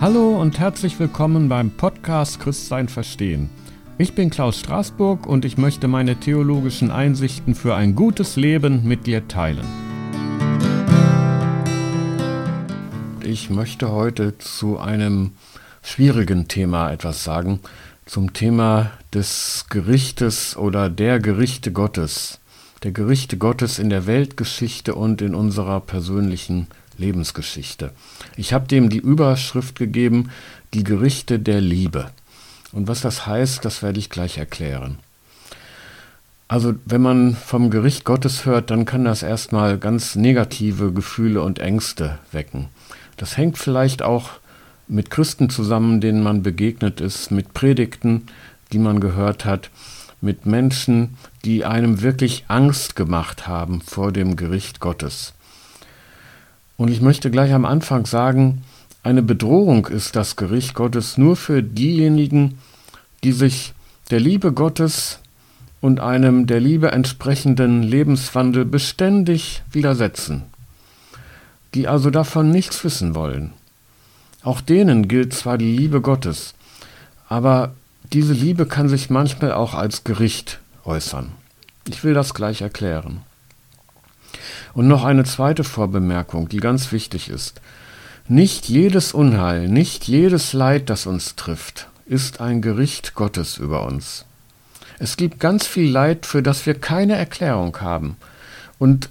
[0.00, 3.50] Hallo und herzlich willkommen beim Podcast Christsein verstehen.
[3.98, 9.08] Ich bin Klaus Straßburg und ich möchte meine theologischen Einsichten für ein gutes Leben mit
[9.08, 9.66] dir teilen.
[13.24, 15.32] Ich möchte heute zu einem
[15.82, 17.58] schwierigen Thema etwas sagen,
[18.06, 22.38] zum Thema des Gerichtes oder der Gerichte Gottes,
[22.84, 27.92] der Gerichte Gottes in der Weltgeschichte und in unserer persönlichen Lebensgeschichte.
[28.36, 30.30] Ich habe dem die Überschrift gegeben,
[30.74, 32.10] die Gerichte der Liebe.
[32.72, 34.98] Und was das heißt, das werde ich gleich erklären.
[36.48, 41.58] Also wenn man vom Gericht Gottes hört, dann kann das erstmal ganz negative Gefühle und
[41.58, 42.68] Ängste wecken.
[43.18, 44.30] Das hängt vielleicht auch
[44.86, 48.26] mit Christen zusammen, denen man begegnet ist, mit Predigten,
[48.72, 49.70] die man gehört hat,
[50.20, 55.34] mit Menschen, die einem wirklich Angst gemacht haben vor dem Gericht Gottes.
[56.78, 58.62] Und ich möchte gleich am Anfang sagen,
[59.02, 62.58] eine Bedrohung ist das Gericht Gottes nur für diejenigen,
[63.24, 63.74] die sich
[64.10, 65.18] der Liebe Gottes
[65.80, 70.44] und einem der Liebe entsprechenden Lebenswandel beständig widersetzen,
[71.74, 73.52] die also davon nichts wissen wollen.
[74.42, 76.54] Auch denen gilt zwar die Liebe Gottes,
[77.28, 77.74] aber
[78.12, 81.32] diese Liebe kann sich manchmal auch als Gericht äußern.
[81.88, 83.22] Ich will das gleich erklären.
[84.74, 87.60] Und noch eine zweite Vorbemerkung, die ganz wichtig ist.
[88.28, 94.24] Nicht jedes Unheil, nicht jedes Leid, das uns trifft, ist ein Gericht Gottes über uns.
[94.98, 98.16] Es gibt ganz viel Leid, für das wir keine Erklärung haben.
[98.78, 99.08] Und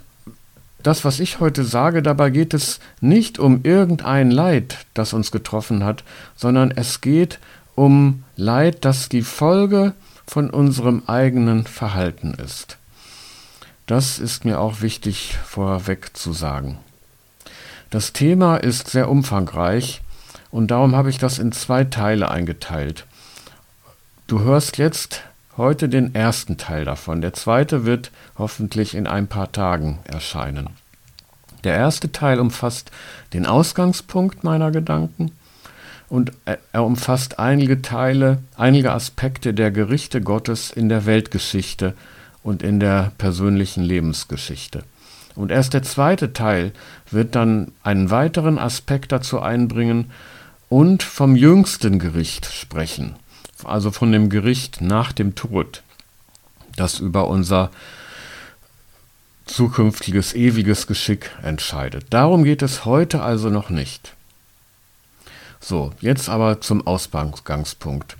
[0.83, 5.83] das, was ich heute sage, dabei geht es nicht um irgendein Leid, das uns getroffen
[5.83, 6.03] hat,
[6.35, 7.39] sondern es geht
[7.75, 9.93] um Leid, das die Folge
[10.25, 12.76] von unserem eigenen Verhalten ist.
[13.87, 16.77] Das ist mir auch wichtig vorweg zu sagen.
[17.89, 20.01] Das Thema ist sehr umfangreich
[20.51, 23.05] und darum habe ich das in zwei Teile eingeteilt.
[24.27, 25.21] Du hörst jetzt
[25.55, 27.21] heute den ersten Teil davon.
[27.21, 30.71] Der zweite wird hoffentlich in ein paar Tagen erscheinen.
[31.63, 32.91] Der erste Teil umfasst
[33.31, 35.31] den Ausgangspunkt meiner Gedanken
[36.09, 41.93] und er umfasst einige Teile, einige Aspekte der Gerichte Gottes in der Weltgeschichte
[42.43, 44.83] und in der persönlichen Lebensgeschichte.
[45.35, 46.73] Und erst der zweite Teil
[47.11, 50.11] wird dann einen weiteren Aspekt dazu einbringen
[50.69, 53.15] und vom jüngsten Gericht sprechen,
[53.63, 55.83] also von dem Gericht nach dem Tod,
[56.75, 57.69] das über unser
[59.45, 62.07] zukünftiges ewiges Geschick entscheidet.
[62.09, 64.13] Darum geht es heute also noch nicht.
[65.59, 68.17] So, jetzt aber zum Ausgangspunkt.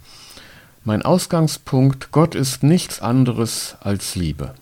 [0.88, 4.54] Mein Ausgangspunkt, Gott ist nichts anderes als Liebe.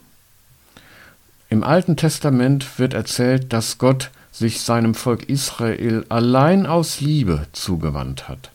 [1.51, 8.27] Im Alten Testament wird erzählt, dass Gott sich seinem Volk Israel allein aus Liebe zugewandt
[8.27, 8.49] hat.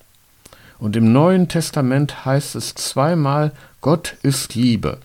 [0.81, 4.99] Und im Neuen Testament heißt es zweimal, Gott ist Liebe.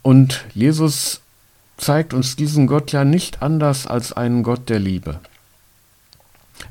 [0.00, 1.20] Und Jesus
[1.76, 5.20] zeigt uns diesen Gott ja nicht anders als einen Gott der Liebe.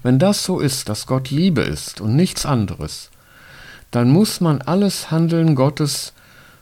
[0.01, 3.11] Wenn das so ist, dass Gott Liebe ist und nichts anderes,
[3.91, 6.13] dann muss man alles Handeln Gottes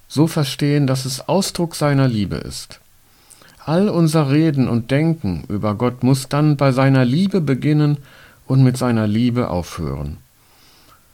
[0.08, 2.80] so verstehen, dass es Ausdruck seiner Liebe ist.
[3.66, 7.98] All unser Reden und Denken über Gott muss dann bei seiner Liebe beginnen
[8.46, 10.18] und mit seiner Liebe aufhören.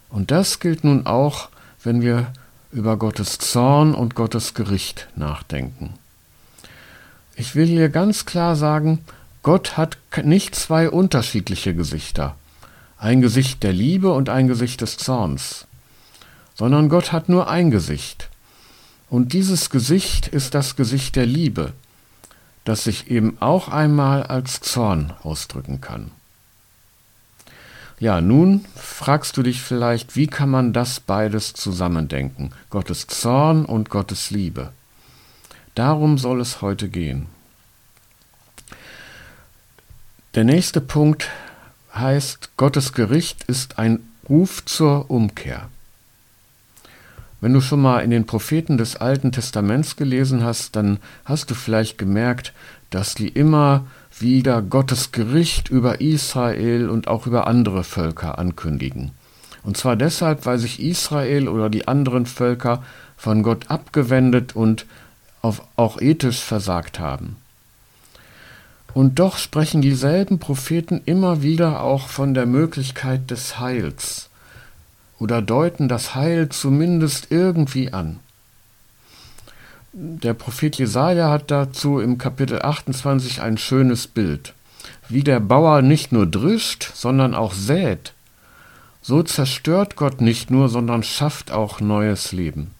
[0.10, 1.48] Und das gilt nun auch,
[1.84, 2.34] wenn wir
[2.72, 5.94] über Gottes Zorn und Gottes Gericht nachdenken.
[7.36, 9.00] Ich will hier ganz klar sagen,
[9.44, 12.36] Gott hat nicht zwei unterschiedliche Gesichter,
[12.98, 15.66] ein Gesicht der Liebe und ein Gesicht des Zorns
[16.56, 18.29] sondern Gott hat nur ein Gesicht.
[19.09, 21.73] Und dieses Gesicht ist das Gesicht der Liebe,
[22.63, 26.12] das sich eben auch einmal als Zorn ausdrücken kann.
[28.00, 33.89] Ja, nun fragst du dich vielleicht, wie kann man das beides zusammendenken, Gottes Zorn und
[33.89, 34.72] Gottes Liebe.
[35.75, 37.27] Darum soll es heute gehen.
[40.33, 41.30] Der nächste Punkt
[41.94, 44.00] heißt, Gottes Gericht ist ein
[44.30, 45.69] Ruf zur Umkehr.
[47.42, 51.56] Wenn du schon mal in den Propheten des Alten Testaments gelesen hast, dann hast du
[51.56, 52.54] vielleicht gemerkt,
[52.92, 53.88] dass die immer
[54.20, 59.10] wieder Gottes Gericht über Israel und auch über andere Völker ankündigen.
[59.64, 62.84] Und zwar deshalb, weil sich Israel oder die anderen Völker
[63.18, 64.86] von Gott abgewendet und
[65.42, 67.38] auch ethisch versagt haben.
[68.94, 74.31] Und doch sprechen dieselben Propheten immer wieder auch von der Möglichkeit des Heils
[75.21, 78.19] oder deuten das Heil zumindest irgendwie an.
[79.94, 84.53] Der Prophet Jesaja hat dazu im Kapitel 28 ein schönes Bild.
[85.09, 88.13] Wie der Bauer nicht nur drischt, sondern auch sät
[89.01, 92.71] so zerstört Gott nicht nur, sondern schafft auch neues Leben.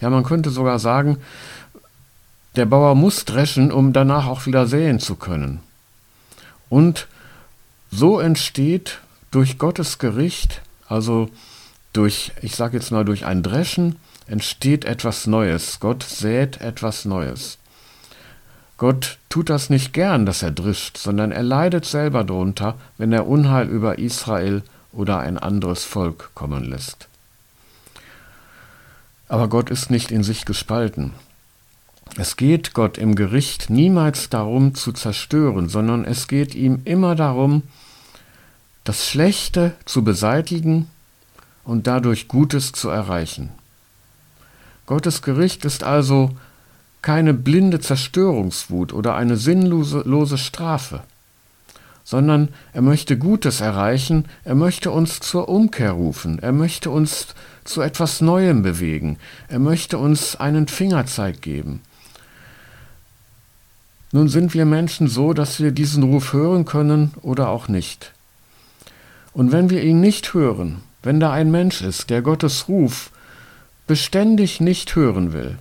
[0.00, 1.18] Ja, man könnte sogar sagen,
[2.56, 5.60] der Bauer muss dreschen, um danach auch wieder säen zu können.
[6.68, 7.06] Und
[7.90, 8.98] so entsteht
[9.30, 11.30] durch Gottes Gericht, also
[11.92, 13.96] durch, ich sage jetzt mal, durch ein Dreschen,
[14.26, 15.78] entsteht etwas Neues.
[15.80, 17.58] Gott sät etwas Neues.
[18.78, 23.28] Gott tut das nicht gern, dass er drischt, sondern er leidet selber drunter, wenn er
[23.28, 24.62] Unheil über Israel
[24.92, 27.08] oder ein anderes Volk kommen lässt.
[29.28, 31.12] Aber Gott ist nicht in sich gespalten.
[32.16, 37.62] Es geht Gott im Gericht niemals darum zu zerstören, sondern es geht ihm immer darum,
[38.84, 40.90] das Schlechte zu beseitigen
[41.64, 43.50] und dadurch Gutes zu erreichen.
[44.86, 46.30] Gottes Gericht ist also
[47.02, 51.02] keine blinde Zerstörungswut oder eine sinnlose Strafe,
[52.04, 57.28] sondern er möchte Gutes erreichen, er möchte uns zur Umkehr rufen, er möchte uns
[57.64, 59.18] zu etwas Neuem bewegen,
[59.48, 61.80] er möchte uns einen Fingerzeig geben.
[64.12, 68.12] Nun sind wir Menschen so, dass wir diesen Ruf hören können oder auch nicht.
[69.32, 73.10] Und wenn wir ihn nicht hören, wenn da ein Mensch ist, der Gottes Ruf
[73.86, 75.58] beständig nicht hören will,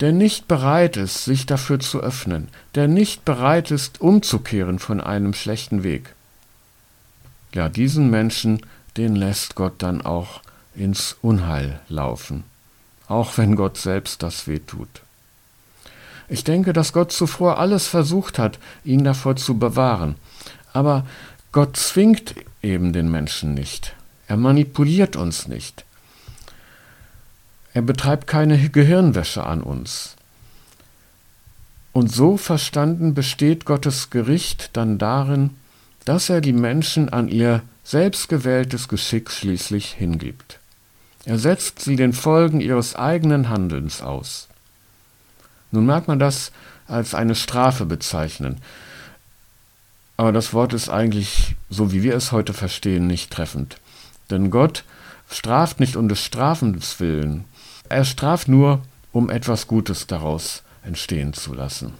[0.00, 5.32] der nicht bereit ist, sich dafür zu öffnen, der nicht bereit ist, umzukehren von einem
[5.32, 6.14] schlechten Weg.
[7.54, 8.60] Ja, diesen Menschen,
[8.96, 10.42] den lässt Gott dann auch
[10.74, 12.44] ins Unheil laufen,
[13.08, 14.88] auch wenn Gott selbst das weh tut.
[16.28, 20.16] Ich denke, dass Gott zuvor alles versucht hat, ihn davor zu bewahren,
[20.72, 21.06] aber
[21.52, 23.94] Gott zwingt eben den Menschen nicht.
[24.28, 25.84] Er manipuliert uns nicht.
[27.74, 30.16] Er betreibt keine Gehirnwäsche an uns.
[31.92, 35.50] Und so verstanden besteht Gottes Gericht dann darin,
[36.04, 40.58] dass er die Menschen an ihr selbstgewähltes Geschick schließlich hingibt.
[41.24, 44.48] Er setzt sie den Folgen ihres eigenen Handelns aus.
[45.70, 46.52] Nun mag man das
[46.86, 48.60] als eine Strafe bezeichnen,
[50.16, 53.78] aber das Wort ist eigentlich, so wie wir es heute verstehen, nicht treffend.
[54.30, 54.84] Denn Gott
[55.30, 57.44] straft nicht um des Strafens willen,
[57.88, 58.82] er straft nur,
[59.12, 61.94] um etwas Gutes daraus entstehen zu lassen.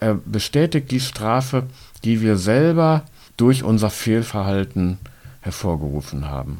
[0.00, 1.64] Er bestätigt die Strafe,
[2.04, 3.04] die wir selber
[3.36, 4.98] durch unser Fehlverhalten
[5.40, 6.58] hervorgerufen haben.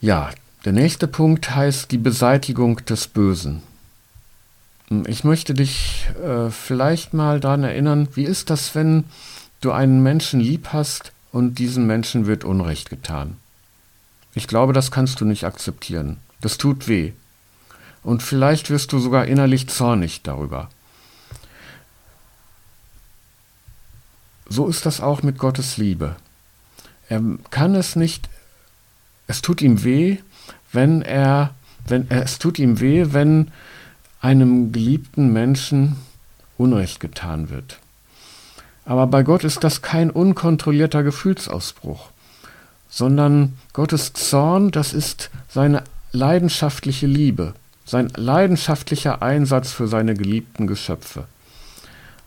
[0.00, 0.30] Ja,
[0.64, 3.62] der nächste Punkt heißt die Beseitigung des Bösen.
[5.06, 9.04] Ich möchte dich äh, vielleicht mal daran erinnern, wie ist das, wenn
[9.60, 13.36] du einen Menschen lieb hast und diesem Menschen wird Unrecht getan?
[14.34, 16.16] Ich glaube, das kannst du nicht akzeptieren.
[16.40, 17.12] Das tut weh.
[18.02, 20.70] Und vielleicht wirst du sogar innerlich zornig darüber.
[24.48, 26.16] So ist das auch mit Gottes Liebe.
[27.10, 28.30] Er kann es nicht,
[29.26, 30.16] es tut ihm weh,
[30.72, 31.54] wenn er,
[31.86, 33.50] wenn, es tut ihm weh, wenn
[34.22, 35.96] einem geliebten Menschen
[36.56, 37.78] Unrecht getan wird.
[38.86, 42.08] Aber bei Gott ist das kein unkontrollierter Gefühlsausbruch
[42.96, 47.52] sondern Gottes Zorn, das ist seine leidenschaftliche Liebe,
[47.84, 51.24] sein leidenschaftlicher Einsatz für seine geliebten Geschöpfe.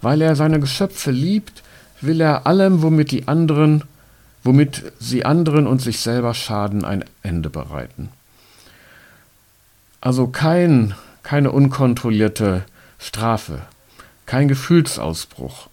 [0.01, 1.63] Weil er seine Geschöpfe liebt,
[2.01, 3.83] will er allem, womit die anderen,
[4.43, 8.10] womit sie anderen und sich selber schaden, ein Ende bereiten.
[10.01, 10.93] Also kein,
[11.24, 12.63] keine unkontrollierte
[13.00, 13.63] Strafe,
[14.27, 15.67] kein Gefühlsausbruch,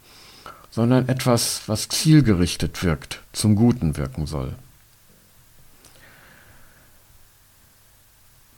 [0.77, 4.53] sondern etwas, was zielgerichtet wirkt, zum Guten wirken soll.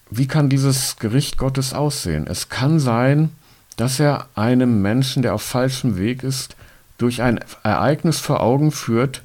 [0.10, 2.28] wie kann dieses Gericht Gottes aussehen?
[2.28, 3.32] Es kann sein,
[3.78, 6.56] dass er einem Menschen, der auf falschem Weg ist,
[6.98, 9.22] durch ein Ereignis vor Augen führt,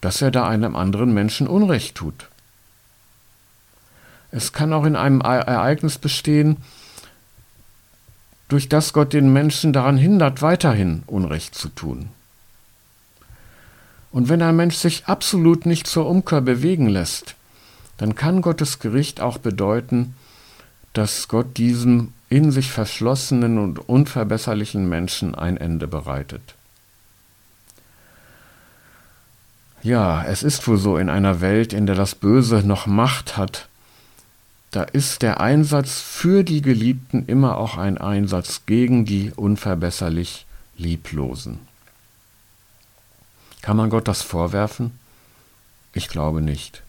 [0.00, 2.28] dass er da einem anderen Menschen Unrecht tut.
[4.30, 6.58] Es kann auch in einem Ereignis bestehen,
[8.48, 12.10] durch das Gott den Menschen daran hindert, weiterhin Unrecht zu tun.
[14.12, 17.34] Und wenn ein Mensch sich absolut nicht zur Umkehr bewegen lässt,
[17.98, 20.14] dann kann Gottes Gericht auch bedeuten,
[20.92, 26.54] dass Gott diesem in sich verschlossenen und unverbesserlichen Menschen ein Ende bereitet.
[29.82, 33.68] Ja, es ist wohl so in einer Welt, in der das Böse noch Macht hat,
[34.76, 40.44] da ist der Einsatz für die Geliebten immer auch ein Einsatz gegen die unverbesserlich
[40.76, 41.60] Lieblosen.
[43.62, 44.98] Kann man Gott das vorwerfen?
[45.94, 46.82] Ich glaube nicht.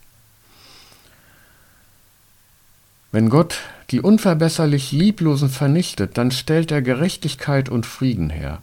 [3.13, 8.62] Wenn Gott die unverbesserlich Lieblosen vernichtet, dann stellt er Gerechtigkeit und Frieden her.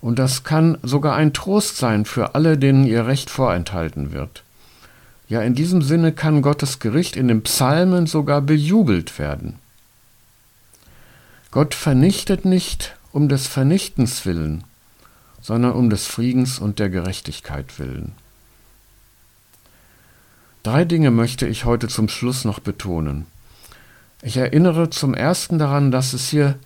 [0.00, 4.42] Und das kann sogar ein Trost sein für alle, denen ihr Recht vorenthalten wird.
[5.32, 9.54] Ja, in diesem Sinne kann Gottes Gericht in den Psalmen sogar bejubelt werden.
[11.50, 14.64] Gott vernichtet nicht um des Vernichtens willen,
[15.40, 18.12] sondern um des Friedens und der Gerechtigkeit willen.
[20.64, 23.24] Drei Dinge möchte ich heute zum Schluss noch betonen.
[24.20, 26.58] Ich erinnere zum ersten daran, dass es hier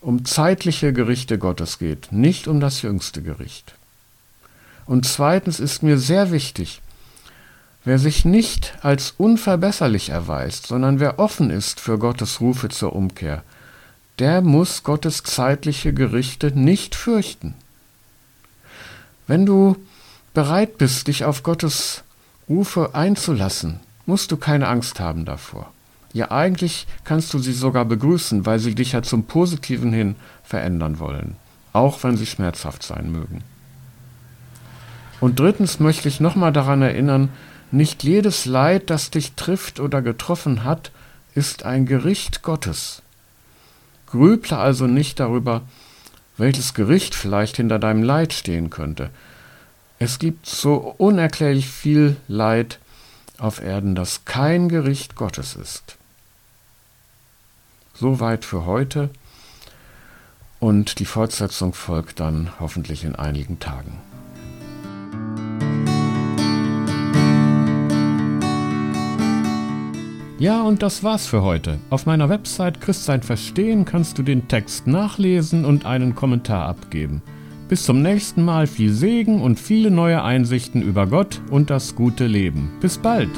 [0.00, 3.74] um zeitliche Gerichte Gottes geht, nicht um das jüngste Gericht.
[4.86, 6.80] Und zweitens ist mir sehr wichtig,
[7.84, 13.42] wer sich nicht als unverbesserlich erweist, sondern wer offen ist für Gottes Rufe zur Umkehr,
[14.18, 17.54] der muss Gottes zeitliche Gerichte nicht fürchten.
[19.26, 19.76] Wenn du
[20.34, 22.04] bereit bist, dich auf Gottes
[22.48, 25.72] Rufe einzulassen, musst du keine Angst haben davor.
[26.12, 30.14] Ja, eigentlich kannst du sie sogar begrüßen, weil sie dich ja zum Positiven hin
[30.44, 31.36] verändern wollen,
[31.72, 33.42] auch wenn sie schmerzhaft sein mögen.
[35.20, 37.30] Und drittens möchte ich nochmal daran erinnern,
[37.74, 40.90] nicht jedes Leid, das dich trifft oder getroffen hat,
[41.34, 43.02] ist ein Gericht Gottes.
[44.06, 45.62] Grüble also nicht darüber,
[46.36, 49.10] welches Gericht vielleicht hinter deinem Leid stehen könnte.
[49.98, 52.78] Es gibt so unerklärlich viel Leid
[53.38, 55.96] auf Erden, das kein Gericht Gottes ist.
[57.94, 59.10] Soweit für heute
[60.60, 63.98] und die Fortsetzung folgt dann hoffentlich in einigen Tagen.
[70.44, 71.78] Ja, und das war's für heute.
[71.88, 77.22] Auf meiner Website Christsein Verstehen kannst du den Text nachlesen und einen Kommentar abgeben.
[77.66, 82.26] Bis zum nächsten Mal viel Segen und viele neue Einsichten über Gott und das gute
[82.26, 82.70] Leben.
[82.82, 83.30] Bis bald!